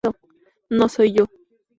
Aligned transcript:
No 0.71 0.89
soy 0.89 1.13
yo. 1.13 1.25